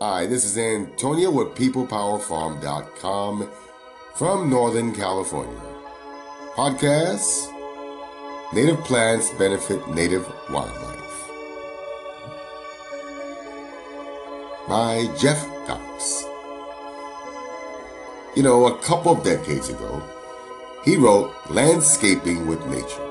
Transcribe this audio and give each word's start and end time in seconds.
Hi, 0.00 0.26
this 0.26 0.44
is 0.44 0.56
Antonio 0.56 1.28
with 1.28 1.56
PeoplePowerFarm.com 1.56 3.50
from 4.14 4.48
Northern 4.48 4.94
California. 4.94 5.60
Podcasts 6.54 7.52
Native 8.52 8.78
Plants 8.84 9.32
Benefit 9.32 9.88
Native 9.88 10.24
Wildlife 10.50 11.28
by 14.68 15.12
Jeff 15.18 15.44
Cox. 15.66 16.22
You 18.36 18.44
know, 18.44 18.68
a 18.68 18.78
couple 18.78 19.10
of 19.10 19.24
decades 19.24 19.68
ago, 19.68 20.00
he 20.84 20.96
wrote 20.96 21.34
Landscaping 21.50 22.46
with 22.46 22.64
Nature. 22.66 23.10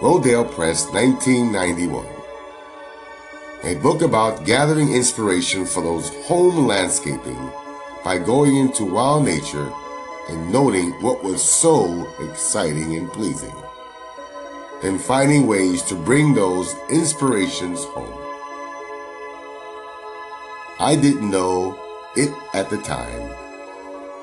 Rodale 0.00 0.50
Press, 0.50 0.86
1991 0.94 2.19
a 3.62 3.74
book 3.76 4.00
about 4.00 4.46
gathering 4.46 4.94
inspiration 4.94 5.66
for 5.66 5.82
those 5.82 6.08
home 6.24 6.66
landscaping 6.66 7.50
by 8.02 8.16
going 8.16 8.56
into 8.56 8.86
wild 8.86 9.26
nature 9.26 9.70
and 10.30 10.50
noting 10.50 10.92
what 11.02 11.22
was 11.22 11.42
so 11.42 12.08
exciting 12.20 12.96
and 12.96 13.12
pleasing, 13.12 13.54
then 14.80 14.98
finding 14.98 15.46
ways 15.46 15.82
to 15.82 15.94
bring 15.94 16.32
those 16.32 16.74
inspirations 16.90 17.84
home. 17.84 18.16
I 20.78 20.96
didn't 20.96 21.30
know 21.30 21.78
it 22.16 22.32
at 22.54 22.70
the 22.70 22.78
time, 22.78 23.30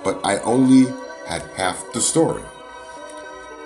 but 0.03 0.19
I 0.25 0.39
only 0.39 0.91
had 1.27 1.43
half 1.55 1.93
the 1.93 2.01
story. 2.01 2.41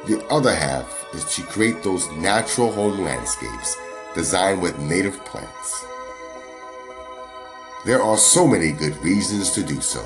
The 0.06 0.22
other 0.30 0.54
half 0.54 1.08
is 1.14 1.24
to 1.36 1.44
create 1.44 1.82
those 1.82 2.12
natural 2.12 2.74
home 2.74 3.00
landscapes 3.00 3.78
designed 4.14 4.62
with 4.62 4.78
native 4.80 5.24
plants. 5.26 5.86
There 7.86 8.02
are 8.02 8.18
so 8.18 8.46
many 8.46 8.72
good 8.72 8.96
reasons 9.04 9.52
to 9.52 9.64
do 9.64 9.82
so. 9.82 10.02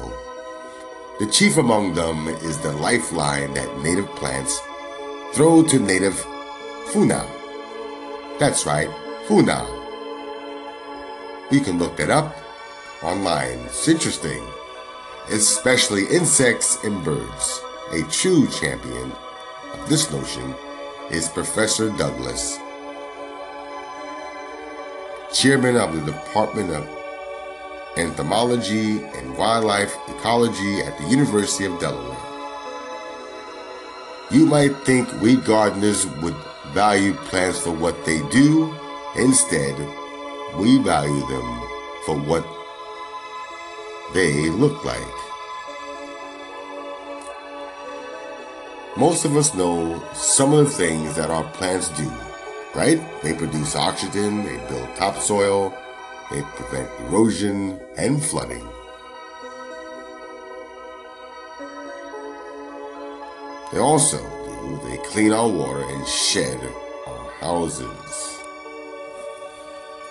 The 1.19 1.27
chief 1.27 1.57
among 1.57 1.93
them 1.93 2.27
is 2.27 2.57
the 2.59 2.71
lifeline 2.73 3.53
that 3.53 3.81
native 3.81 4.07
plants 4.15 4.59
throw 5.33 5.63
to 5.63 5.79
native 5.79 6.15
funa. 6.87 7.25
That's 8.39 8.65
right, 8.65 8.89
funa. 9.27 9.65
You 11.51 11.61
can 11.61 11.79
look 11.79 11.97
that 11.97 12.09
up 12.09 12.35
online. 13.03 13.59
It's 13.65 13.87
interesting, 13.87 14.43
especially 15.29 16.05
insects 16.07 16.77
and 16.83 17.03
birds. 17.03 17.61
A 17.91 18.01
true 18.03 18.47
champion 18.47 19.11
of 19.73 19.89
this 19.89 20.11
notion 20.11 20.55
is 21.11 21.29
Professor 21.29 21.89
Douglas 21.91 22.57
chairman 25.35 25.75
of 25.75 25.93
the 25.93 26.13
Department 26.13 26.69
of 26.71 26.87
Entomology 27.97 29.03
and 29.03 29.37
Wildlife 29.37 29.93
Ecology 30.07 30.79
at 30.79 30.97
the 30.97 31.09
University 31.09 31.65
of 31.65 31.77
Delaware. 31.77 32.17
You 34.31 34.45
might 34.45 34.73
think 34.85 35.11
we 35.21 35.35
gardeners 35.35 36.07
would 36.21 36.37
value 36.71 37.13
plants 37.27 37.59
for 37.59 37.71
what 37.71 38.05
they 38.05 38.19
do. 38.29 38.73
Instead, 39.17 39.77
we 40.57 40.77
value 40.77 41.27
them 41.27 41.61
for 42.05 42.17
what 42.17 42.47
they 44.13 44.49
look 44.49 44.85
like. 44.85 45.01
Most 48.95 49.25
of 49.25 49.35
us 49.35 49.53
know 49.53 50.01
some 50.13 50.53
of 50.53 50.63
the 50.63 50.71
things 50.71 51.17
that 51.17 51.29
our 51.29 51.43
plants 51.51 51.89
do 51.89 52.09
right? 52.75 52.99
They 53.23 53.33
produce 53.33 53.75
oxygen, 53.75 54.43
they 54.43 54.57
build 54.67 54.95
topsoil, 54.97 55.73
they 56.29 56.41
prevent 56.41 56.89
erosion 57.01 57.79
and 57.97 58.23
flooding. 58.23 58.67
They 63.71 63.79
also 63.79 64.17
do, 64.17 64.89
they 64.89 64.97
clean 64.97 65.31
our 65.31 65.47
water 65.47 65.83
and 65.83 66.05
shed 66.07 66.59
our 67.07 67.31
houses. 67.39 68.39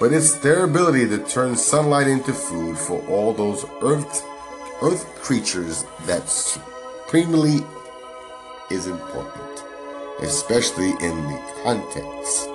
But 0.01 0.13
it's 0.13 0.37
their 0.39 0.65
ability 0.65 1.09
to 1.09 1.19
turn 1.19 1.57
sunlight 1.57 2.09
into 2.09 2.33
food 2.33 2.77
for 2.77 3.01
all 3.07 3.33
those 3.33 3.65
earth, 3.83 4.25
earth 4.83 5.07
creatures 5.23 5.85
that 6.07 6.29
supremely 6.29 7.65
is 8.71 8.87
important, 8.87 9.65
especially 10.21 10.91
in 10.91 11.17
the 11.29 11.41
context 11.63 12.49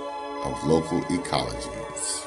of 0.43 0.63
local 0.65 1.01
ecologies. 1.03 2.25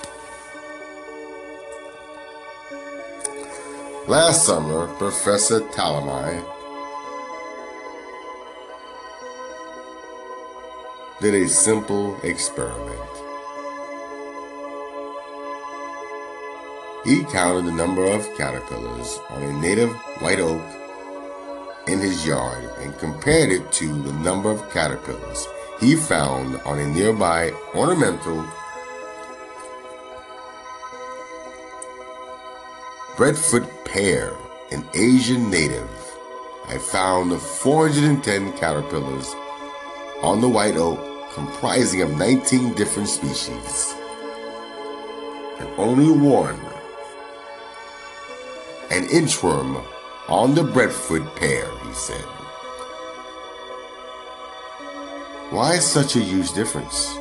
Last 4.08 4.44
summer, 4.44 4.88
Professor 4.98 5.60
Tallamy 5.60 6.44
did 11.20 11.34
a 11.34 11.48
simple 11.48 12.18
experiment. 12.22 12.98
He 17.04 17.24
counted 17.24 17.66
the 17.66 17.72
number 17.72 18.04
of 18.06 18.28
caterpillars 18.36 19.20
on 19.30 19.42
a 19.42 19.52
native 19.60 19.92
white 20.20 20.40
oak 20.40 20.62
in 21.86 21.98
his 22.00 22.26
yard 22.26 22.68
and 22.78 22.96
compared 22.98 23.50
it 23.50 23.70
to 23.72 23.86
the 24.02 24.12
number 24.14 24.50
of 24.50 24.68
caterpillars 24.72 25.46
he 25.80 25.96
found 25.96 26.56
on 26.64 26.78
a 26.78 26.86
nearby 26.86 27.50
ornamental 27.74 28.44
Bradford 33.16 33.68
pear, 33.84 34.34
an 34.70 34.88
Asian 34.94 35.50
native. 35.50 35.90
I 36.66 36.78
found 36.78 37.38
410 37.38 38.52
caterpillars 38.56 39.34
on 40.22 40.40
the 40.40 40.48
white 40.48 40.76
oak 40.76 40.98
comprising 41.34 42.00
of 42.02 42.16
19 42.16 42.74
different 42.74 43.08
species. 43.08 43.94
And 45.58 45.68
only 45.78 46.10
one, 46.10 46.58
an 48.90 49.06
inchworm 49.08 49.84
on 50.28 50.54
the 50.54 50.64
Bradford 50.64 51.26
pear, 51.36 51.70
he 51.84 51.92
said. 51.92 52.41
Why 55.52 55.74
is 55.74 55.86
such 55.86 56.16
a 56.16 56.18
huge 56.18 56.54
difference? 56.54 57.14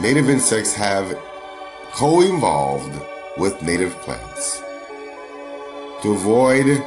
Native 0.00 0.30
insects 0.30 0.72
have 0.72 1.14
co-evolved 1.92 2.98
with 3.36 3.60
native 3.62 3.92
plants. 3.96 4.62
To 6.00 6.12
avoid 6.12 6.82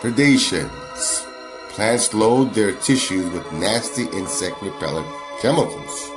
predations, 0.00 1.24
plants 1.68 2.12
load 2.12 2.54
their 2.54 2.72
tissues 2.72 3.30
with 3.30 3.52
nasty 3.52 4.06
insect 4.06 4.60
repellent 4.62 5.06
chemicals. 5.40 6.10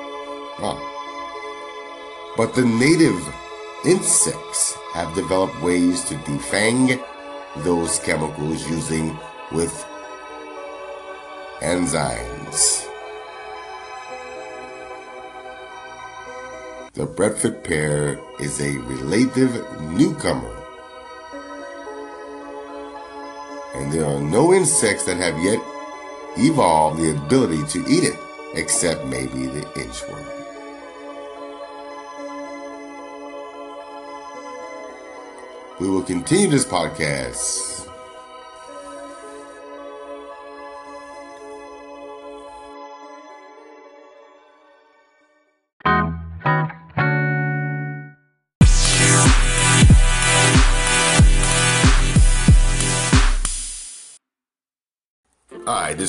Wow. 0.60 0.82
But 2.36 2.56
the 2.56 2.66
native 2.66 3.22
insects 3.86 4.76
have 4.94 5.14
developed 5.14 5.62
ways 5.62 6.04
to 6.06 6.16
defang 6.26 7.00
those 7.58 8.00
chemicals 8.00 8.68
using 8.68 9.16
with 9.52 9.86
enzymes. 11.62 12.86
The 16.94 17.06
Bradford 17.06 17.64
pear 17.64 18.20
is 18.40 18.60
a 18.60 18.78
relative 18.80 19.54
newcomer, 19.92 20.56
and 23.76 23.92
there 23.92 24.06
are 24.06 24.20
no 24.20 24.54
insects 24.54 25.06
that 25.06 25.18
have 25.18 25.38
yet 25.44 25.60
evolved 26.38 27.02
the 27.02 27.12
ability 27.12 27.64
to 27.70 27.90
eat 27.90 28.04
it, 28.04 28.20
except 28.56 29.06
maybe 29.06 29.46
the 29.46 29.62
inchworm. 29.76 30.26
We 35.80 35.90
will 35.90 36.04
continue 36.04 36.50
this 36.50 36.66
podcast 36.66 37.79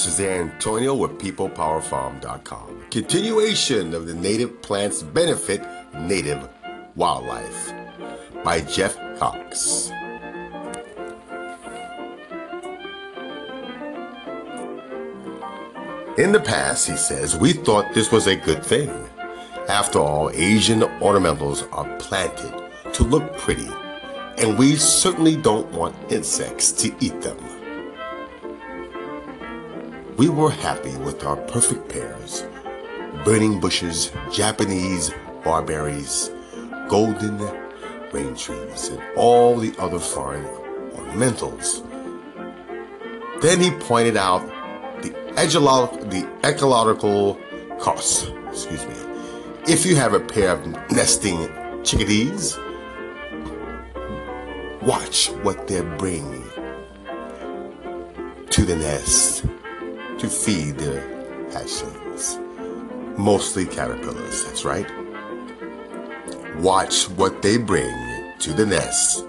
this 0.04 0.18
is 0.18 0.20
Antonio 0.20 0.94
with 0.94 1.18
PeoplePowerFarm.com. 1.18 2.86
Continuation 2.90 3.92
of 3.92 4.06
the 4.06 4.14
Native 4.14 4.62
Plants 4.62 5.02
Benefit 5.02 5.60
Native 5.94 6.48
Wildlife 6.96 7.70
by 8.42 8.62
Jeff 8.62 8.96
Cox. 9.18 9.90
In 16.16 16.32
the 16.32 16.40
past, 16.42 16.88
he 16.88 16.96
says, 16.96 17.36
we 17.36 17.52
thought 17.52 17.92
this 17.92 18.10
was 18.10 18.26
a 18.26 18.36
good 18.36 18.64
thing. 18.64 18.88
After 19.68 19.98
all, 19.98 20.30
Asian 20.30 20.80
ornamentals 21.00 21.70
are 21.72 21.98
planted 21.98 22.70
to 22.94 23.04
look 23.04 23.36
pretty, 23.36 23.68
and 24.38 24.58
we 24.58 24.76
certainly 24.76 25.36
don't 25.36 25.70
want 25.72 25.94
insects 26.10 26.72
to 26.72 26.94
eat 27.00 27.20
them. 27.20 27.59
We 30.20 30.28
were 30.28 30.50
happy 30.50 30.94
with 30.98 31.24
our 31.24 31.36
perfect 31.36 31.88
pears, 31.88 32.44
burning 33.24 33.58
bushes, 33.58 34.12
Japanese 34.30 35.10
barberries, 35.42 36.30
golden 36.88 37.38
rain 38.12 38.36
trees, 38.36 38.88
and 38.88 39.00
all 39.16 39.56
the 39.56 39.74
other 39.78 39.98
foreign 39.98 40.44
ornamentals. 40.92 41.80
Then 43.40 43.62
he 43.62 43.70
pointed 43.70 44.18
out 44.18 44.46
the, 45.00 45.08
the 45.08 46.28
ecological 46.44 47.40
costs. 47.78 48.26
Excuse 48.50 48.86
me. 48.88 48.96
If 49.66 49.86
you 49.86 49.96
have 49.96 50.12
a 50.12 50.20
pair 50.20 50.50
of 50.50 50.66
nesting 50.90 51.48
chickadees, 51.82 52.58
watch 54.82 55.28
what 55.40 55.66
they 55.66 55.80
bring 55.80 56.44
to 58.50 58.66
the 58.66 58.76
nest 58.76 59.46
to 60.20 60.28
feed 60.28 60.76
their 60.76 61.00
hatchlings. 61.50 62.38
Mostly 63.16 63.64
caterpillars, 63.64 64.44
that's 64.44 64.66
right. 64.66 64.86
Watch 66.58 67.08
what 67.10 67.40
they 67.40 67.56
bring 67.56 68.34
to 68.40 68.52
the 68.52 68.66
nest 68.66 69.26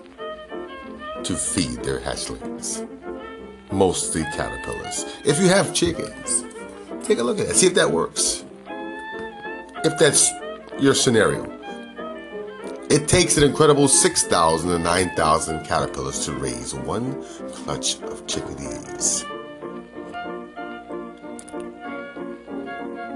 to 1.24 1.36
feed 1.36 1.82
their 1.84 2.02
hatchlings. 2.02 2.86
Mostly 3.72 4.24
caterpillars. 4.36 5.06
If 5.24 5.40
you 5.40 5.48
have 5.48 5.74
chickens, 5.74 6.44
take 7.06 7.20
a 7.20 7.24
look 7.24 7.40
at 7.40 7.48
it. 7.48 7.56
See 7.56 7.68
if 7.68 7.74
that 7.76 7.90
works. 7.90 8.44
If 9.86 9.98
that's 9.98 10.30
your 10.78 10.94
scenario. 10.94 11.50
It 12.90 13.08
takes 13.08 13.38
an 13.38 13.44
incredible 13.44 13.88
6,000 13.88 14.70
to 14.70 14.78
9,000 14.78 15.66
caterpillars 15.66 16.26
to 16.26 16.34
raise 16.34 16.76
one 16.76 17.24
clutch 17.54 18.02
of 18.02 18.28
chickadees. 18.28 19.26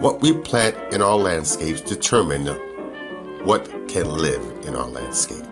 What 0.05 0.21
we 0.21 0.33
plant 0.33 0.93
in 0.93 1.01
our 1.01 1.15
landscapes 1.15 1.81
determine 1.81 2.45
what 3.43 3.67
can 3.87 4.07
live 4.07 4.43
in 4.67 4.75
our 4.75 4.85
landscape. 4.85 5.43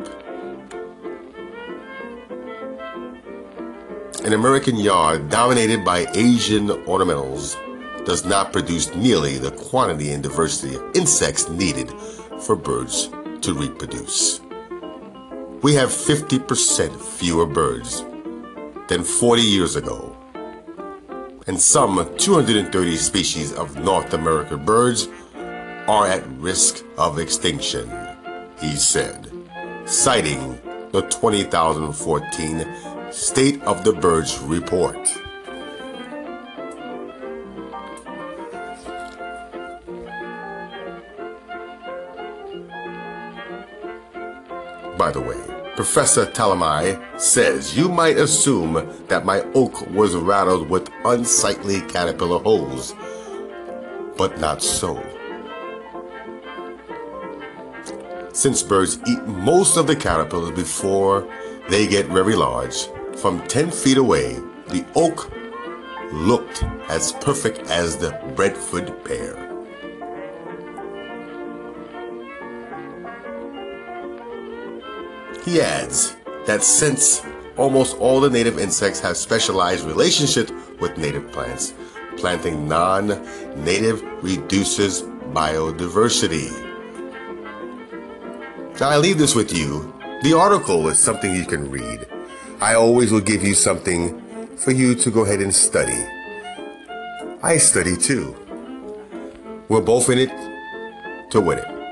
An 4.24 4.34
American 4.34 4.76
yard 4.76 5.32
dominated 5.32 5.84
by 5.84 6.06
Asian 6.14 6.68
ornamentals 6.86 7.56
does 8.06 8.26
not 8.26 8.54
produce 8.54 8.94
nearly 8.94 9.40
the 9.40 9.50
quantity 9.50 10.12
and 10.12 10.22
diversity 10.22 10.76
of 10.76 10.84
insects 10.94 11.50
needed 11.50 11.92
for 12.40 12.56
birds 12.56 13.10
to 13.42 13.56
reproduce. 13.56 14.40
We 15.64 15.74
have 15.74 15.90
50% 15.90 17.02
fewer 17.02 17.48
birds 17.48 18.06
than 18.88 19.04
40 19.04 19.42
years 19.42 19.76
ago, 19.76 20.12
and 21.48 21.60
some 21.60 22.10
230 22.18 22.95
species 22.95 23.54
of 23.54 23.78
North 23.84 24.13
American 24.13 24.63
birds 24.63 25.10
are 25.88 26.07
at 26.07 26.25
risk 26.38 26.84
of 26.98 27.19
extinction, 27.19 27.92
he 28.60 28.75
said, 28.75 29.30
citing 29.86 30.60
the 30.92 31.01
2014 31.01 32.66
State 33.12 33.62
of 33.63 33.84
the 33.84 33.92
Birds 33.94 34.40
report. 34.40 34.95
By 44.98 45.12
the 45.12 45.19
way, 45.19 45.53
Professor 45.75 46.28
Tallamy 46.28 47.20
says 47.20 47.75
you 47.75 47.90
might 47.90 48.18
assume 48.18 48.88
that 49.08 49.25
my 49.25 49.42
oak 49.56 49.90
was 49.90 50.16
rattled 50.16 50.70
with 50.70 50.88
unsightly 51.04 51.81
caterpillar 51.81 52.38
holes, 52.38 52.94
but 54.16 54.40
not 54.40 54.62
so. 54.62 55.04
Since 58.34 58.62
birds 58.62 59.00
eat 59.08 59.25
most 59.25 59.75
of 59.75 59.88
the 59.88 59.96
caterpillars 59.96 60.52
before 60.52 61.28
they 61.70 61.88
get 61.88 62.06
very 62.06 62.36
large, 62.36 62.88
from 63.18 63.42
10 63.48 63.72
feet 63.72 63.98
away, 63.98 64.36
the 64.68 64.86
oak 64.94 65.31
looked 66.12 66.64
as 66.88 67.14
perfect 67.14 67.60
as 67.72 67.98
the 67.98 68.12
Bradford 68.36 69.04
pear. 69.06 69.43
He 75.44 75.60
adds 75.60 76.16
that 76.45 76.63
since 76.63 77.22
almost 77.57 77.98
all 77.98 78.22
the 78.22 78.30
native 78.30 78.57
insects 78.57 79.00
have 79.01 79.18
specialized 79.18 79.86
relationships 79.86 80.51
with 80.80 80.98
native 80.98 81.31
plants, 81.31 81.74
planting 82.18 82.68
non-native 82.68 84.01
reduces 84.24 85.04
biodiversity. 85.34 86.50
Now 88.80 88.90
I 88.90 88.98
leave 88.98 89.18
this 89.18 89.36
with 89.36 89.54
you. 89.54 89.94
The 90.24 90.34
article 90.34 90.88
is 90.88 90.98
something 90.98 91.36
you 91.36 91.45
can 91.45 91.69
read. 91.69 92.07
I 92.62 92.75
always 92.75 93.12
will 93.12 93.19
give 93.19 93.44
you 93.44 93.54
something 93.54 94.22
for 94.56 94.72
you 94.72 94.95
to 94.95 95.12
go 95.12 95.25
ahead 95.25 95.42
and 95.42 95.54
study. 95.54 96.01
I 97.44 97.57
study 97.57 97.98
too. 97.98 98.34
We're 99.68 99.81
both 99.81 100.10
in 100.10 100.19
it 100.19 100.31
to 101.31 101.42
win 101.42 101.57
it. 101.60 101.82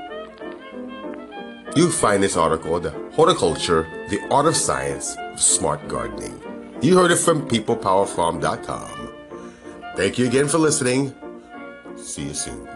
You 1.74 1.90
find 1.90 2.22
this 2.22 2.36
article, 2.36 2.78
The 2.80 2.90
Horticulture, 3.14 3.88
The 4.10 4.20
Art 4.30 4.44
of 4.46 4.56
Science 4.56 5.16
of 5.16 5.40
Smart 5.40 5.88
Gardening. 5.88 6.38
You 6.82 6.98
heard 6.98 7.10
it 7.10 7.16
from 7.16 7.48
peoplepowerfarm.com. 7.48 9.12
Thank 9.96 10.18
you 10.18 10.26
again 10.26 10.48
for 10.48 10.58
listening. 10.58 11.14
See 11.96 12.24
you 12.24 12.34
soon. 12.34 12.71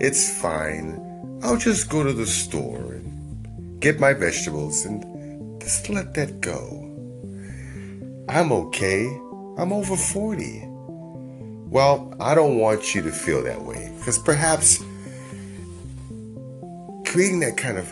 It's 0.00 0.40
fine. 0.40 0.98
I'll 1.42 1.58
just 1.58 1.90
go 1.90 2.02
to 2.02 2.14
the 2.14 2.26
store 2.26 2.94
and 2.94 3.80
get 3.80 4.00
my 4.00 4.14
vegetables 4.14 4.86
and 4.86 5.60
just 5.60 5.90
let 5.90 6.14
that 6.14 6.40
go. 6.40 6.80
I'm 8.30 8.50
okay. 8.50 9.04
I'm 9.58 9.74
over 9.74 9.94
40. 9.94 10.62
Well, 11.68 12.14
I 12.18 12.34
don't 12.34 12.56
want 12.58 12.94
you 12.94 13.02
to 13.02 13.12
feel 13.12 13.42
that 13.42 13.60
way 13.60 13.92
because 13.98 14.18
perhaps 14.18 14.82
creating 17.14 17.38
that 17.38 17.56
kind 17.56 17.78
of 17.78 17.86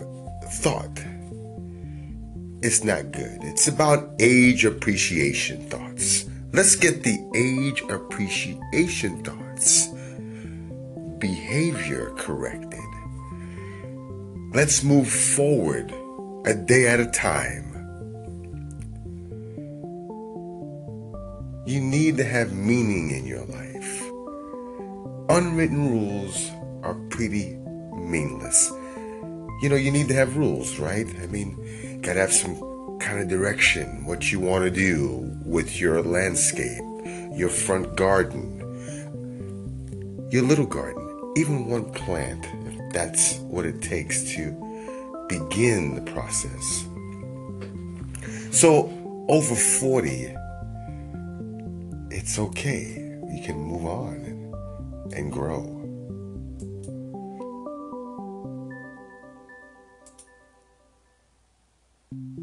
thought 0.54 0.98
is 2.60 2.82
not 2.82 3.12
good. 3.12 3.38
It's 3.44 3.68
about 3.68 4.10
age 4.18 4.64
appreciation 4.64 5.64
thoughts. 5.70 6.24
Let's 6.52 6.74
get 6.74 7.04
the 7.04 7.20
age 7.32 7.82
appreciation 7.88 9.22
thoughts, 9.22 9.86
behavior 11.20 12.12
corrected. 12.16 12.80
Let's 14.52 14.82
move 14.82 15.08
forward 15.08 15.94
a 16.44 16.54
day 16.54 16.88
at 16.88 16.98
a 16.98 17.06
time. 17.06 17.70
You 21.64 21.80
need 21.80 22.16
to 22.16 22.24
have 22.24 22.52
meaning 22.52 23.12
in 23.12 23.24
your 23.24 23.44
life. 23.44 24.02
Unwritten 25.28 25.92
rules 25.92 26.50
are 26.82 26.94
pretty 27.08 27.54
meaningless. 27.94 28.72
You 29.62 29.68
know, 29.68 29.76
you 29.76 29.92
need 29.92 30.08
to 30.08 30.14
have 30.14 30.36
rules, 30.36 30.80
right? 30.80 31.06
I 31.22 31.26
mean, 31.26 32.00
gotta 32.02 32.18
have 32.18 32.32
some 32.32 32.98
kind 32.98 33.20
of 33.20 33.28
direction, 33.28 34.04
what 34.04 34.32
you 34.32 34.40
want 34.40 34.64
to 34.64 34.70
do 34.70 35.30
with 35.44 35.80
your 35.80 36.02
landscape, 36.02 36.82
your 37.36 37.48
front 37.48 37.94
garden, 37.94 38.58
your 40.32 40.42
little 40.42 40.66
garden, 40.66 41.32
even 41.36 41.66
one 41.66 41.92
plant, 41.92 42.44
if 42.66 42.92
that's 42.92 43.36
what 43.38 43.64
it 43.64 43.80
takes 43.80 44.24
to 44.34 44.50
begin 45.28 45.94
the 45.94 46.10
process. 46.10 46.84
So, 48.50 48.90
over 49.28 49.54
40, 49.54 50.34
it's 52.10 52.36
okay. 52.36 52.96
You 53.32 53.42
can 53.44 53.56
move 53.58 53.86
on 53.86 54.14
and, 54.14 55.14
and 55.14 55.32
grow. 55.32 55.81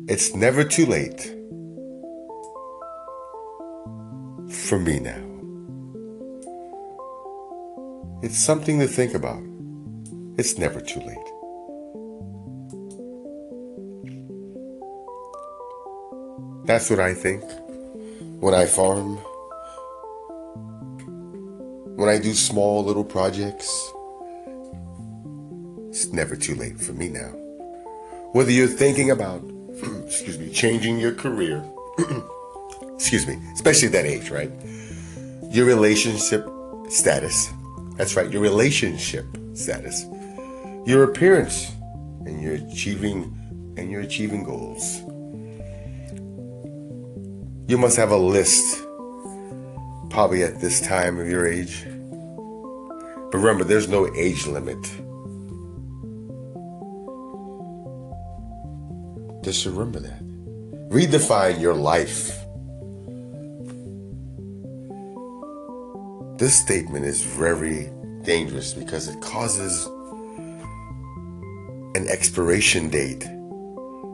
It's 0.08 0.34
never 0.36 0.64
too 0.64 0.86
late 0.86 1.22
for 4.50 4.80
me 4.80 5.00
now. 5.00 5.24
It's 8.24 8.38
something 8.38 8.80
to 8.80 8.88
think 8.88 9.14
about. 9.14 9.44
It's 10.38 10.58
never 10.58 10.82
too 10.82 11.00
late. 11.00 11.18
That's 16.66 16.90
what 16.90 17.00
I 17.00 17.14
think 17.14 17.44
when 18.40 18.54
I 18.54 18.66
farm, 18.66 19.18
when 21.96 22.10
I 22.10 22.18
do 22.20 22.34
small 22.34 22.84
little 22.84 23.04
projects. 23.04 23.70
It's 25.90 26.14
never 26.14 26.36
too 26.36 26.56
late 26.56 26.80
for 26.80 26.94
me 26.94 27.10
now. 27.10 27.32
Whether 28.34 28.52
you're 28.52 28.68
thinking 28.68 29.12
about 29.12 29.42
excuse 30.06 30.38
me, 30.38 30.50
changing 30.50 31.00
your 31.00 31.14
career, 31.14 31.64
excuse 32.96 33.26
me, 33.28 33.38
especially 33.54 33.88
at 33.88 33.94
that 33.94 34.06
age, 34.06 34.30
right? 34.30 34.52
Your 35.52 35.66
relationship 35.66 36.48
status. 36.90 37.50
That's 37.96 38.16
right, 38.16 38.30
your 38.30 38.42
relationship 38.42 39.26
status. 39.54 40.06
Your 40.86 41.04
appearance 41.04 41.72
and 42.26 42.42
you're 42.42 42.56
achieving 42.56 43.36
and 43.78 43.92
you're 43.92 44.02
achieving 44.02 44.44
goals. 44.44 45.02
You 47.70 47.78
must 47.78 47.98
have 47.98 48.12
a 48.12 48.18
list 48.18 48.84
probably 50.10 50.44
at 50.44 50.60
this 50.60 50.82
time 50.82 51.20
of 51.20 51.30
your 51.30 51.48
age. 51.48 51.86
But 51.86 53.38
remember, 53.38 53.64
there's 53.64 53.88
no 53.88 54.14
age 54.16 54.48
limit 54.48 54.80
Just 59.42 59.66
remember 59.66 60.00
that. 60.00 60.22
Redefine 60.90 61.60
your 61.60 61.76
life. 61.76 62.32
This 66.38 66.56
statement 66.56 67.06
is 67.06 67.22
very 67.22 67.90
dangerous 68.24 68.74
because 68.74 69.08
it 69.08 69.20
causes 69.22 69.86
an 71.96 72.08
expiration 72.08 72.90
date 72.90 73.26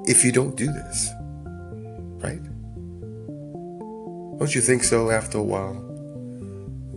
if 0.08 0.24
you 0.24 0.32
don't 0.32 0.55
do 0.55 0.67
this. 0.67 1.10
Right? 2.24 2.44
Don't 4.39 4.53
you 4.53 4.62
think 4.62 4.84
so 4.84 5.12
after 5.12 5.38
a 5.38 5.44
while? 5.44 5.74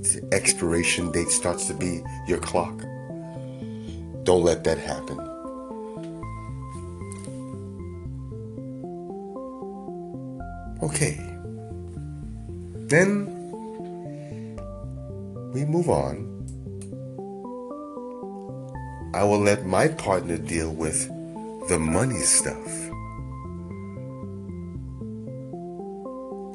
The 0.01 0.29
expiration 0.33 1.11
date 1.11 1.29
starts 1.29 1.67
to 1.67 1.75
be 1.75 2.03
your 2.27 2.39
clock. 2.39 2.79
Don't 4.25 4.43
let 4.43 4.65
that 4.65 4.79
happen. 4.79 5.28
Okay. 10.89 11.17
Then 12.89 13.27
we 15.53 15.67
move 15.67 15.91
on. 15.91 16.25
I 19.15 19.23
will 19.23 19.39
let 19.39 19.67
my 19.67 19.89
partner 19.89 20.39
deal 20.39 20.73
with 20.73 21.07
the 21.69 21.79
money 21.79 22.21
stuff. 22.21 22.67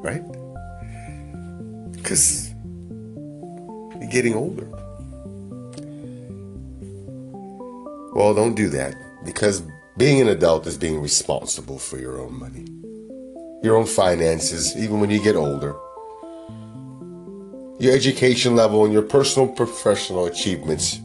Right? 0.02 0.24
Because 1.92 2.52
you're 4.00 4.10
getting 4.10 4.34
older. 4.34 4.66
Well, 8.14 8.34
don't 8.34 8.56
do 8.56 8.68
that 8.70 8.96
because 9.24 9.62
being 9.96 10.20
an 10.20 10.28
adult 10.28 10.66
is 10.66 10.76
being 10.76 11.00
responsible 11.00 11.78
for 11.78 11.98
your 11.98 12.20
own 12.20 12.36
money 12.38 12.66
your 13.64 13.76
own 13.76 13.86
finances, 13.86 14.76
even 14.76 15.00
when 15.00 15.08
you 15.08 15.22
get 15.22 15.36
older, 15.36 15.74
your 17.78 17.94
education 17.94 18.54
level, 18.54 18.84
and 18.84 18.92
your 18.92 19.02
personal 19.02 19.48
professional 19.48 20.26
achievements 20.26 21.00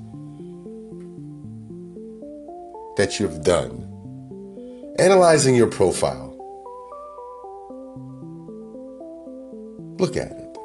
that 2.98 3.18
you've 3.18 3.42
done. 3.46 3.86
Analyzing 5.00 5.56
your 5.56 5.68
profile. 5.68 6.36
Look 9.98 10.18
at 10.18 10.32
it. 10.32 10.58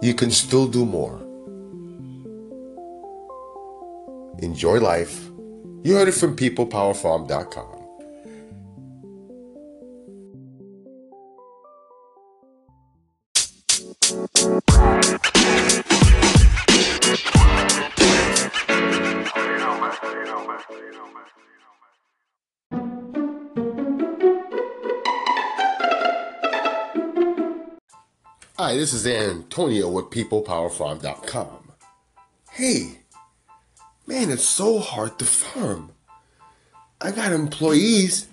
You 0.00 0.14
can 0.14 0.30
still 0.30 0.68
do 0.68 0.86
more. 0.86 1.18
Enjoy 4.38 4.78
life. 4.78 5.28
You 5.82 5.94
heard 5.94 6.06
it 6.06 6.12
from 6.14 6.36
peoplepowerfarm.com. 6.36 7.81
Hi, 28.72 28.78
this 28.78 28.94
is 28.94 29.06
Antonio 29.06 29.90
with 29.90 30.06
PeoplePowerFarm.com. 30.06 31.72
Hey, 32.52 33.00
man, 34.06 34.30
it's 34.30 34.46
so 34.46 34.78
hard 34.78 35.18
to 35.18 35.26
farm. 35.26 35.92
I 36.98 37.10
got 37.10 37.32
employees, 37.32 38.28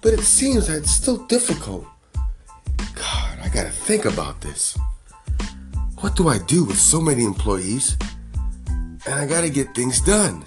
but 0.00 0.14
it 0.14 0.22
seems 0.22 0.68
that 0.68 0.78
it's 0.78 0.92
still 0.92 1.18
difficult. 1.26 1.84
God, 2.94 3.38
I 3.42 3.50
gotta 3.52 3.68
think 3.68 4.06
about 4.06 4.40
this. 4.40 4.78
What 6.00 6.16
do 6.16 6.26
I 6.26 6.38
do 6.38 6.64
with 6.64 6.78
so 6.78 6.98
many 6.98 7.22
employees? 7.22 7.98
And 8.70 9.14
I 9.20 9.26
gotta 9.26 9.50
get 9.50 9.74
things 9.74 10.00
done. 10.00 10.42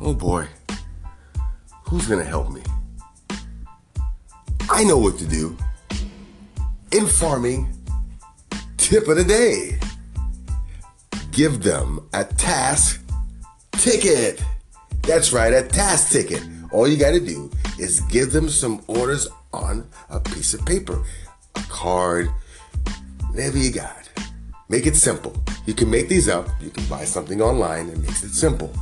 Oh 0.00 0.14
boy, 0.14 0.48
who's 1.82 2.08
gonna 2.08 2.24
help 2.24 2.50
me? 2.50 2.62
I 4.70 4.84
know 4.84 4.96
what 4.96 5.18
to 5.18 5.26
do 5.26 5.54
in 6.92 7.06
farming 7.06 7.72
tip 8.76 9.08
of 9.08 9.16
the 9.16 9.24
day. 9.24 9.78
Give 11.30 11.62
them 11.62 12.08
a 12.14 12.24
task 12.24 13.02
ticket. 13.72 14.42
That's 15.02 15.32
right, 15.32 15.52
a 15.52 15.62
task 15.62 16.12
ticket. 16.12 16.42
All 16.72 16.88
you 16.88 16.96
got 16.96 17.12
to 17.12 17.20
do 17.20 17.50
is 17.78 18.00
give 18.02 18.32
them 18.32 18.48
some 18.48 18.82
orders 18.86 19.28
on 19.52 19.88
a 20.10 20.20
piece 20.20 20.54
of 20.54 20.64
paper, 20.66 21.04
a 21.54 21.60
card, 21.62 22.28
whatever 23.30 23.58
you 23.58 23.70
got. 23.72 24.08
Make 24.68 24.86
it 24.86 24.96
simple. 24.96 25.34
You 25.66 25.74
can 25.74 25.90
make 25.90 26.08
these 26.08 26.28
up. 26.28 26.48
You 26.60 26.70
can 26.70 26.84
buy 26.86 27.04
something 27.04 27.40
online 27.40 27.88
and 27.88 28.02
makes 28.02 28.22
it 28.22 28.34
simple. 28.34 28.72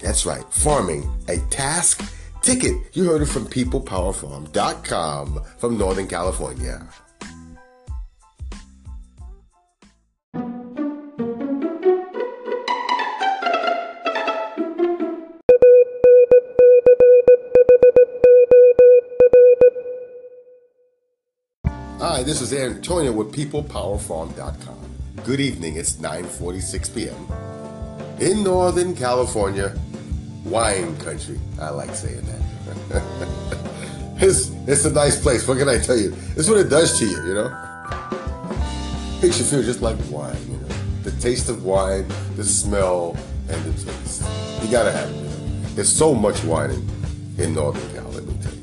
That's 0.00 0.26
right, 0.26 0.44
farming, 0.52 1.10
a 1.28 1.38
task 1.50 2.02
ticket. 2.48 2.76
You 2.94 3.04
heard 3.04 3.20
it 3.20 3.26
from 3.26 3.44
peoplepowerfarm.com 3.46 5.44
from 5.58 5.76
Northern 5.76 6.06
California. 6.06 6.88
Hi, 22.00 22.22
this 22.22 22.40
is 22.40 22.54
Antonio 22.54 23.12
with 23.12 23.30
peoplepowerfarm.com. 23.32 24.78
Good 25.24 25.40
evening. 25.40 25.76
It's 25.76 25.96
9:46 25.96 26.94
p.m. 26.94 27.28
in 28.20 28.42
Northern 28.42 28.94
California 28.94 29.76
wine 30.50 30.96
country. 30.98 31.38
I 31.60 31.70
like 31.70 31.94
saying 31.94 32.22
that. 32.22 33.02
it's, 34.16 34.50
it's 34.66 34.84
a 34.84 34.92
nice 34.92 35.20
place. 35.20 35.46
What 35.46 35.58
can 35.58 35.68
I 35.68 35.78
tell 35.78 35.96
you? 35.96 36.14
It's 36.36 36.48
what 36.48 36.58
it 36.58 36.68
does 36.68 36.98
to 36.98 37.06
you, 37.06 37.16
you 37.26 37.34
know? 37.34 37.50
Makes 39.22 39.38
you 39.38 39.44
feel 39.44 39.62
just 39.62 39.82
like 39.82 39.96
wine, 40.10 40.36
you 40.48 40.56
know? 40.56 40.68
The 41.02 41.10
taste 41.20 41.48
of 41.48 41.64
wine, 41.64 42.06
the 42.36 42.44
smell, 42.44 43.16
and 43.48 43.64
the 43.64 43.92
taste. 43.92 44.22
You 44.62 44.70
gotta 44.70 44.92
have 44.92 45.10
it. 45.10 45.76
There's 45.76 45.92
so 45.92 46.14
much 46.14 46.42
wine 46.44 46.70
in, 46.70 46.88
in 47.38 47.54
Northern 47.54 47.82
Cal, 47.94 48.10
let 48.10 48.24
me 48.24 48.34
tell 48.42 48.52
you. 48.52 48.60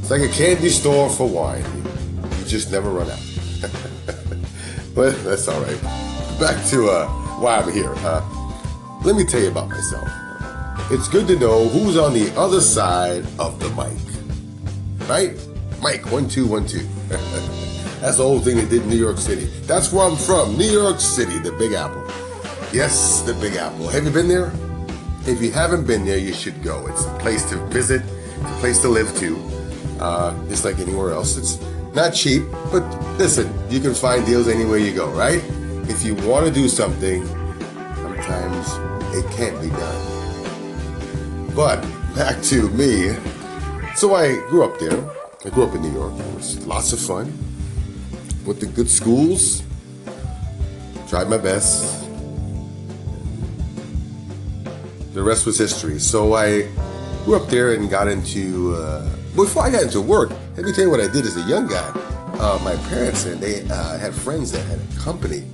It's 0.00 0.10
like 0.10 0.22
a 0.22 0.28
candy 0.28 0.68
store 0.68 1.08
for 1.08 1.28
wine. 1.28 1.64
You 2.38 2.44
just 2.44 2.70
never 2.72 2.90
run 2.90 3.10
out. 3.10 3.20
but 4.94 5.22
that's 5.24 5.46
all 5.48 5.60
right. 5.60 5.82
Back 6.40 6.64
to 6.70 6.88
uh, 6.90 7.06
why 7.38 7.58
I'm 7.58 7.72
here. 7.72 7.92
Uh, 7.96 8.22
let 9.04 9.16
me 9.16 9.24
tell 9.24 9.40
you 9.40 9.48
about 9.48 9.68
myself. 9.68 10.08
It's 10.92 11.06
good 11.06 11.28
to 11.28 11.38
know 11.38 11.68
who's 11.68 11.96
on 11.96 12.14
the 12.14 12.36
other 12.36 12.60
side 12.60 13.24
of 13.38 13.60
the 13.60 13.68
mic. 13.70 15.08
Right? 15.08 15.38
Mike, 15.80 16.10
one, 16.10 16.28
two, 16.28 16.48
one, 16.48 16.66
two. 16.66 16.80
That's 18.00 18.16
the 18.16 18.24
whole 18.24 18.40
thing 18.40 18.56
they 18.56 18.66
did 18.66 18.82
in 18.82 18.88
New 18.88 18.96
York 18.96 19.18
City. 19.18 19.44
That's 19.66 19.92
where 19.92 20.04
I'm 20.04 20.16
from, 20.16 20.58
New 20.58 20.68
York 20.68 20.98
City, 20.98 21.38
the 21.38 21.52
Big 21.52 21.74
Apple. 21.74 22.04
Yes, 22.72 23.22
the 23.22 23.34
Big 23.34 23.54
Apple. 23.54 23.86
Have 23.86 24.02
you 24.02 24.10
been 24.10 24.26
there? 24.26 24.50
If 25.28 25.40
you 25.40 25.52
haven't 25.52 25.86
been 25.86 26.04
there, 26.04 26.18
you 26.18 26.32
should 26.32 26.60
go. 26.60 26.84
It's 26.88 27.04
a 27.04 27.18
place 27.18 27.48
to 27.50 27.56
visit, 27.66 28.02
it's 28.02 28.42
a 28.42 28.58
place 28.58 28.80
to 28.80 28.88
live 28.88 29.16
too. 29.16 29.38
Uh, 30.00 30.34
just 30.48 30.64
like 30.64 30.80
anywhere 30.80 31.12
else. 31.12 31.36
It's 31.36 31.60
not 31.94 32.14
cheap, 32.14 32.42
but 32.72 32.82
listen, 33.16 33.48
you 33.70 33.78
can 33.78 33.94
find 33.94 34.26
deals 34.26 34.48
anywhere 34.48 34.78
you 34.78 34.92
go, 34.92 35.08
right? 35.10 35.40
If 35.88 36.04
you 36.04 36.16
want 36.28 36.48
to 36.48 36.52
do 36.52 36.68
something, 36.68 37.24
sometimes 37.94 38.66
it 39.14 39.24
can't 39.30 39.60
be 39.62 39.68
done. 39.68 40.19
But 41.60 41.82
back 42.14 42.40
to 42.44 42.70
me. 42.70 43.14
So 43.94 44.14
I 44.14 44.36
grew 44.48 44.64
up 44.64 44.78
there. 44.78 44.98
I 45.44 45.50
grew 45.50 45.64
up 45.64 45.74
in 45.74 45.82
New 45.82 45.92
York. 45.92 46.14
It 46.14 46.34
was 46.34 46.66
lots 46.66 46.94
of 46.94 47.00
fun 47.00 47.30
went 48.46 48.58
to 48.58 48.66
good 48.66 48.88
schools, 48.88 49.62
tried 51.06 51.28
my 51.28 51.36
best. 51.36 52.08
The 55.12 55.22
rest 55.22 55.44
was 55.44 55.58
history. 55.58 55.98
So 55.98 56.32
I 56.34 56.62
grew 57.24 57.36
up 57.36 57.48
there 57.48 57.74
and 57.74 57.90
got 57.90 58.08
into. 58.08 58.74
Uh, 58.74 59.08
before 59.36 59.62
I 59.62 59.70
got 59.70 59.82
into 59.82 60.00
work, 60.00 60.30
let 60.56 60.64
me 60.64 60.72
tell 60.72 60.84
you 60.84 60.90
what 60.90 61.00
I 61.00 61.08
did 61.08 61.26
as 61.26 61.36
a 61.36 61.42
young 61.42 61.66
guy. 61.66 61.88
Uh, 62.40 62.58
my 62.64 62.74
parents 62.88 63.26
and 63.26 63.40
they 63.40 63.68
uh, 63.68 63.98
had 63.98 64.14
friends 64.14 64.50
that 64.52 64.62
had 64.62 64.78
a 64.78 65.00
company. 65.00 65.44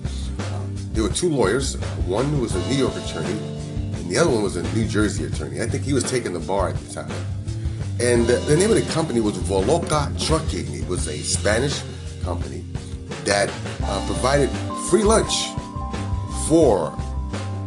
There 0.93 1.03
were 1.03 1.11
two 1.11 1.29
lawyers. 1.29 1.75
One 2.07 2.41
was 2.41 2.55
a 2.55 2.69
New 2.69 2.77
York 2.77 2.95
attorney, 2.97 3.39
and 4.07 4.15
the 4.15 4.21
other 4.21 4.31
one 4.31 4.45
was 4.45 4.55
a 4.55 4.63
New 4.73 4.87
Jersey 4.87 5.25
attorney. 5.25 5.61
I 5.61 5.67
think 5.67 5.83
he 5.83 5.93
was 5.93 6.05
taking 6.05 6.33
the 6.33 6.39
bar 6.39 6.69
at 6.69 6.77
the 6.77 6.95
time. 6.95 7.11
And 7.99 8.25
the 8.25 8.55
name 8.57 8.71
of 8.71 8.77
the 8.77 8.89
company 8.93 9.19
was 9.19 9.37
Voloca 9.37 10.15
Trucking. 10.25 10.73
It 10.73 10.87
was 10.87 11.09
a 11.09 11.19
Spanish 11.19 11.83
company 12.23 12.65
that 13.25 13.53
uh, 13.83 14.07
provided 14.07 14.49
free 14.91 15.03
lunch 15.03 15.49
for 16.47 16.97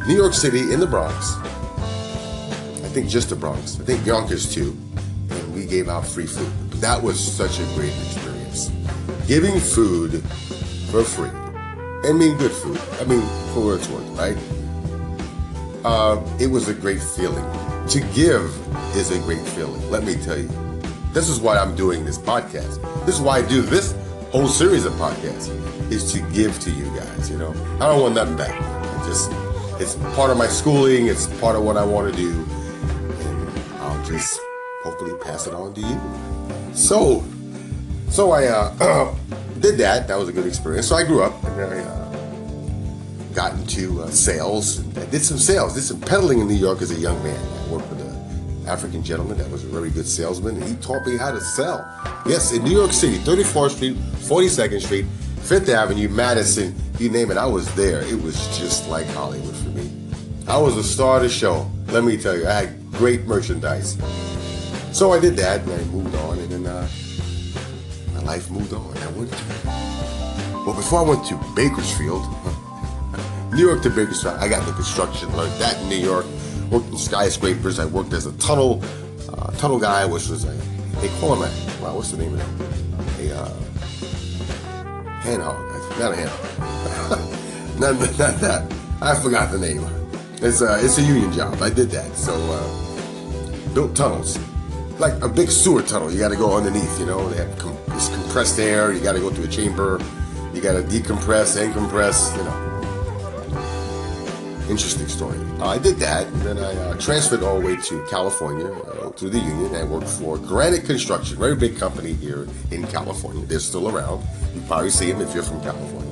New 0.07 0.15
York 0.15 0.33
City 0.33 0.71
in 0.71 0.79
the 0.79 0.87
Bronx. 0.87 1.33
I 1.35 2.87
think 2.93 3.09
just 3.09 3.31
the 3.31 3.35
Bronx. 3.35 3.77
I 3.77 3.83
think 3.83 4.05
Yonkers 4.05 4.49
too. 4.49 4.77
And 5.31 5.53
we 5.53 5.65
gave 5.65 5.89
out 5.89 6.07
free 6.07 6.25
food. 6.25 6.49
But 6.69 6.79
that 6.79 7.03
was 7.03 7.19
such 7.19 7.59
a 7.59 7.65
great 7.75 7.91
experience. 8.05 8.71
Giving 9.27 9.59
food 9.59 10.23
for 10.89 11.03
free. 11.03 11.31
And 12.09 12.17
mean 12.17 12.37
good 12.37 12.53
food. 12.53 12.79
I 13.01 13.03
mean 13.03 13.23
for 13.53 13.65
what 13.65 13.79
it's 13.79 13.89
worth, 13.89 14.07
right? 14.17 14.37
Uh, 15.83 16.21
it 16.39 16.47
was 16.47 16.67
a 16.67 16.73
great 16.73 17.01
feeling. 17.01 17.45
To 17.87 17.99
give 18.13 18.53
is 18.95 19.11
a 19.11 19.19
great 19.19 19.45
feeling. 19.47 19.89
Let 19.89 20.03
me 20.03 20.15
tell 20.15 20.37
you. 20.37 20.49
This 21.13 21.27
is 21.29 21.39
why 21.39 21.57
I'm 21.57 21.75
doing 21.75 22.05
this 22.05 22.17
podcast. 22.17 22.79
This 23.05 23.15
is 23.15 23.21
why 23.21 23.37
I 23.37 23.41
do 23.41 23.61
this 23.61 23.95
whole 24.31 24.47
series 24.47 24.85
of 24.85 24.93
podcasts 24.93 25.49
is 25.91 26.11
to 26.13 26.21
give 26.31 26.59
to 26.59 26.69
you 26.69 26.85
guys. 26.95 27.31
You 27.31 27.37
know, 27.37 27.51
I 27.79 27.87
don't 27.87 28.01
want 28.01 28.15
nothing 28.15 28.37
back. 28.37 28.51
I 28.51 29.07
just 29.07 29.31
it's 29.81 29.95
part 30.15 30.29
of 30.29 30.37
my 30.37 30.47
schooling. 30.47 31.07
It's 31.07 31.27
part 31.39 31.55
of 31.55 31.63
what 31.63 31.77
I 31.77 31.85
want 31.85 32.13
to 32.13 32.17
do, 32.17 32.29
and 32.29 33.49
I'll 33.79 34.05
just 34.05 34.39
hopefully 34.83 35.13
pass 35.21 35.47
it 35.47 35.53
on 35.53 35.73
to 35.73 35.81
you. 35.81 36.75
So, 36.75 37.23
so 38.09 38.31
I 38.31 38.45
uh, 38.47 39.15
did 39.59 39.77
that. 39.77 40.07
That 40.07 40.17
was 40.17 40.29
a 40.29 40.33
good 40.33 40.45
experience. 40.45 40.87
So 40.87 40.95
I 40.95 41.03
grew 41.03 41.23
up 41.23 41.43
and 41.43 41.61
I 41.61 41.79
uh, 41.79 42.08
got 43.33 43.53
into 43.53 44.01
uh, 44.01 44.09
sales. 44.09 44.79
I 44.97 45.05
did 45.05 45.21
some 45.21 45.37
sales. 45.37 45.75
Did 45.75 45.83
some 45.83 46.01
peddling 46.01 46.39
in 46.39 46.47
New 46.47 46.55
York 46.55 46.81
as 46.81 46.91
a 46.91 46.99
young 46.99 47.21
man. 47.23 47.39
I 47.39 47.71
worked 47.71 47.89
with 47.89 48.01
an 48.01 48.67
African 48.67 49.03
gentleman 49.03 49.37
that 49.37 49.49
was 49.49 49.63
a 49.63 49.67
very 49.67 49.89
good 49.89 50.07
salesman, 50.07 50.55
and 50.55 50.63
he 50.63 50.75
taught 50.75 51.05
me 51.05 51.17
how 51.17 51.31
to 51.31 51.41
sell. 51.41 51.85
Yes, 52.25 52.51
in 52.53 52.63
New 52.63 52.75
York 52.75 52.91
City, 52.91 53.17
34th 53.17 53.71
Street, 53.71 53.95
42nd 53.95 54.81
Street, 54.81 55.05
Fifth 55.41 55.69
Avenue, 55.69 56.09
Madison, 56.09 56.75
you 56.99 57.09
name 57.09 57.31
it, 57.31 57.37
I 57.37 57.45
was 57.45 57.73
there. 57.75 58.01
It 58.01 58.21
was 58.21 58.35
just 58.57 58.89
like 58.89 59.07
Hollywood 59.07 59.55
for 59.55 59.69
me. 59.69 59.89
I 60.47 60.57
was 60.57 60.77
a 60.77 60.83
star 60.83 61.17
of 61.17 61.23
the 61.23 61.29
show. 61.29 61.69
Let 61.87 62.03
me 62.03 62.17
tell 62.17 62.37
you, 62.37 62.47
I 62.47 62.51
had 62.51 62.91
great 62.91 63.25
merchandise. 63.25 63.97
So 64.91 65.13
I 65.13 65.19
did 65.19 65.37
that, 65.37 65.61
and 65.61 65.71
I 65.71 65.83
moved 65.85 66.15
on, 66.15 66.39
and 66.39 66.51
then 66.51 66.65
uh, 66.65 66.87
my 68.13 68.21
life 68.21 68.49
moved 68.49 68.73
on. 68.73 68.97
I 68.97 69.07
went 69.11 69.31
to, 69.31 69.43
well, 70.65 70.75
before 70.75 70.99
I 70.99 71.03
went 71.03 71.25
to 71.27 71.39
Bakersfield, 71.55 72.25
New 73.51 73.67
York 73.67 73.81
to 73.83 73.89
Bakersfield, 73.89 74.37
I 74.37 74.47
got 74.47 74.65
the 74.65 74.73
construction, 74.73 75.35
learned 75.35 75.59
that 75.61 75.81
in 75.81 75.89
New 75.89 75.97
York 75.97 76.25
worked 76.69 76.87
in 76.89 76.97
skyscrapers. 76.97 77.79
I 77.79 77.85
worked 77.85 78.13
as 78.13 78.25
a 78.25 78.31
tunnel 78.33 78.81
uh, 79.29 79.51
tunnel 79.53 79.79
guy, 79.79 80.05
which 80.05 80.27
was 80.29 80.45
a 80.45 80.51
they 81.01 81.09
call 81.19 81.35
him 81.35 81.43
a 81.43 81.83
wow, 81.83 81.95
what's 81.95 82.11
the 82.11 82.17
name 82.17 82.33
of 82.33 82.39
that? 82.39 83.21
A 83.21 83.37
uh, 83.37 83.53
hand 85.19 85.41
hog, 85.41 85.59
not 85.99 86.11
a 86.11 86.15
hand 86.15 86.29
hog. 86.29 87.79
not, 87.79 87.99
not 87.99 88.39
that. 88.41 88.73
I 89.01 89.15
forgot 89.15 89.51
the 89.51 89.57
name. 89.57 89.85
It's 90.41 90.61
a 90.61 90.83
it's 90.83 90.97
a 90.97 91.01
union 91.01 91.31
job. 91.31 91.61
I 91.61 91.69
did 91.69 91.89
that. 91.91 92.15
So 92.15 92.33
uh, 92.33 93.73
built 93.73 93.95
tunnels, 93.95 94.37
like 94.99 95.21
a 95.23 95.29
big 95.29 95.49
sewer 95.49 95.81
tunnel. 95.81 96.11
You 96.11 96.19
got 96.19 96.29
to 96.29 96.37
go 96.37 96.55
underneath. 96.55 96.99
You 96.99 97.05
know, 97.05 97.27
they 97.29 97.37
have 97.37 97.57
com- 97.57 97.77
this 97.89 98.09
compressed 98.09 98.59
air. 98.59 98.93
You 98.93 98.99
got 98.99 99.13
to 99.13 99.19
go 99.19 99.29
through 99.29 99.45
a 99.45 99.49
chamber. 99.49 99.99
You 100.53 100.61
got 100.61 100.73
to 100.73 100.83
decompress 100.83 101.61
and 101.61 101.73
compress. 101.73 102.35
You 102.35 102.43
know 102.43 102.68
interesting 104.69 105.07
story. 105.07 105.37
Uh, 105.59 105.67
I 105.67 105.79
did 105.79 105.97
that, 105.97 106.27
and 106.27 106.41
then 106.41 106.57
I 106.59 106.73
uh, 106.75 106.97
transferred 106.97 107.43
all 107.43 107.59
the 107.59 107.65
way 107.65 107.75
to 107.75 108.05
California 108.09 108.67
uh, 108.67 109.09
through 109.09 109.31
the 109.31 109.39
union. 109.39 109.75
I 109.75 109.83
worked 109.83 110.07
for 110.07 110.37
Granite 110.37 110.85
Construction, 110.85 111.37
very 111.37 111.55
big 111.55 111.77
company 111.77 112.13
here 112.13 112.47
in 112.71 112.85
California. 112.87 113.45
They're 113.45 113.59
still 113.59 113.89
around. 113.89 114.23
You 114.53 114.61
probably 114.61 114.91
see 114.91 115.11
them 115.11 115.21
if 115.21 115.33
you're 115.33 115.43
from 115.43 115.61
California. 115.61 116.09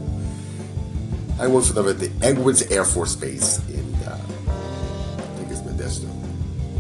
I 1.39 1.47
worked 1.47 1.67
for 1.67 1.73
them 1.73 1.87
at 1.87 1.99
the 1.99 2.11
Edwards 2.25 2.63
Air 2.71 2.83
Force 2.83 3.15
Base 3.15 3.59
in, 3.69 3.93
uh, 4.05 4.19
I 4.47 5.21
think 5.37 5.51
it's 5.51 5.61
Modesto, 5.61 6.09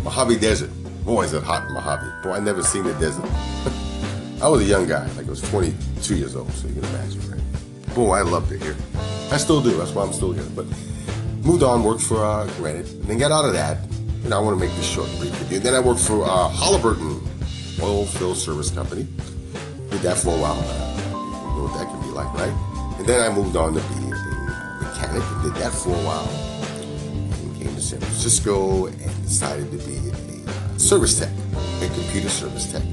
Mojave 0.03 0.37
Desert. 0.39 0.71
Boy, 1.05 1.23
is 1.23 1.33
it 1.33 1.43
hot 1.43 1.67
in 1.67 1.73
Mojave. 1.73 2.07
Boy, 2.23 2.33
I 2.33 2.39
never 2.39 2.63
seen 2.63 2.83
the 2.83 2.93
desert. 2.93 3.23
I 4.41 4.49
was 4.49 4.61
a 4.61 4.65
young 4.65 4.87
guy, 4.87 5.05
like 5.11 5.27
I 5.27 5.29
was 5.29 5.41
22 5.49 6.15
years 6.15 6.35
old, 6.35 6.51
so 6.53 6.67
you 6.67 6.73
can 6.73 6.85
imagine, 6.85 7.31
right? 7.31 7.95
Boy, 7.95 8.15
I 8.15 8.21
loved 8.23 8.51
it 8.51 8.61
here. 8.61 8.75
I 9.31 9.37
still 9.37 9.61
do. 9.61 9.71
That's 9.77 9.91
why 9.91 10.03
I'm 10.03 10.13
still 10.13 10.31
here. 10.31 10.45
But 10.55 10.65
moved 11.47 11.63
on, 11.63 11.81
worked 11.81 12.01
for 12.01 12.21
uh, 12.21 12.45
Granite, 12.57 12.91
and 12.91 13.03
then 13.03 13.17
got 13.17 13.31
out 13.31 13.45
of 13.45 13.53
that. 13.53 13.77
And 14.25 14.33
I 14.33 14.39
want 14.39 14.59
to 14.59 14.65
make 14.65 14.75
this 14.75 14.85
short 14.85 15.07
and 15.07 15.19
brief 15.19 15.51
you. 15.51 15.59
Then 15.59 15.73
I 15.73 15.79
worked 15.79 16.01
for 16.01 16.25
uh, 16.25 16.49
Halliburton 16.49 17.21
Oil 17.81 18.05
Field 18.05 18.35
Service 18.35 18.69
Company. 18.69 19.07
Did 19.89 20.01
that 20.01 20.17
for 20.17 20.35
a 20.35 20.41
while. 20.41 20.57
You 20.57 21.55
know 21.55 21.69
what 21.69 21.79
that 21.79 21.87
can 21.87 22.01
be 22.01 22.09
like, 22.09 22.31
right? 22.33 22.51
And 22.99 23.07
then 23.07 23.21
I 23.23 23.33
moved 23.33 23.55
on 23.55 23.73
to 23.73 23.79
be 23.79 23.95
a 23.95 24.83
mechanic 24.83 25.23
and 25.23 25.43
did 25.43 25.55
that 25.63 25.71
for 25.71 25.91
a 25.91 26.03
while. 26.03 26.27
And 27.39 27.55
came 27.55 27.73
to 27.73 27.81
San 27.81 27.99
Francisco 28.01 28.87
and 28.87 29.23
decided 29.23 29.71
to 29.71 29.77
be 29.77 30.11
a 30.75 30.79
service 30.79 31.17
tech, 31.17 31.31
a 31.81 31.87
computer 31.93 32.27
service 32.27 32.69
tech. 32.69 32.83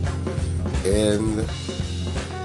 And 0.86 1.44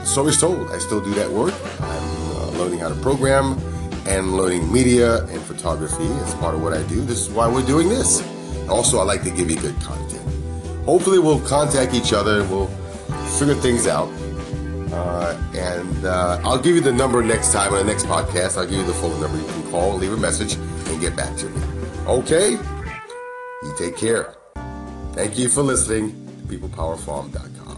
story's 0.08 0.42
told. 0.42 0.72
I 0.72 0.80
still 0.80 1.02
do 1.02 1.14
that 1.14 1.30
work. 1.30 1.54
I'm 1.80 2.32
uh, 2.32 2.50
learning 2.58 2.80
how 2.80 2.90
to 2.90 2.96
program 2.96 3.62
and 4.10 4.36
learning 4.36 4.72
media 4.72 5.24
and 5.26 5.42
photography 5.44 6.08
as 6.24 6.34
part 6.36 6.56
of 6.56 6.62
what 6.62 6.74
I 6.74 6.84
do. 6.88 7.02
This 7.02 7.28
is 7.28 7.30
why 7.30 7.48
we're 7.48 7.66
doing 7.66 7.88
this. 7.88 8.22
Also, 8.68 9.00
I 9.00 9.04
like 9.04 9.24
to 9.24 9.32
give 9.32 9.50
you 9.50 9.58
good 9.58 9.80
content. 9.82 10.26
Hopefully, 10.86 11.20
we'll 11.20 11.40
contact 11.42 11.94
each 11.94 12.12
other 12.12 12.42
and 12.42 12.50
we'll 12.50 12.68
figure 13.38 13.56
things 13.56 13.88
out. 13.88 14.10
Uh, 14.92 15.40
and 15.54 16.06
uh, 16.06 16.42
I'll 16.44 16.58
give 16.58 16.76
you 16.76 16.82
the 16.82 16.92
number 16.92 17.22
next 17.22 17.54
time 17.54 17.74
on 17.74 17.80
the 17.80 17.92
next 17.92 18.06
podcast. 18.06 18.58
I'll 18.58 18.66
give 18.66 18.80
you 18.80 18.86
the 18.86 18.94
phone 18.94 19.22
number. 19.22 19.38
You 19.38 19.46
can 19.46 19.72
call, 19.72 19.96
leave 19.96 20.12
a 20.12 20.18
message, 20.18 20.56
and 20.56 21.00
get 21.00 21.16
back 21.16 21.36
to 21.38 21.50
me. 21.50 21.62
Okay? 22.08 22.52
You 22.52 23.76
take 23.78 23.98
care. 23.98 24.36
Thank 25.14 25.38
you 25.38 25.50
for 25.50 25.62
listening 25.62 26.10
to 26.48 26.58
PeoplePowerFarm.com. 26.58 27.69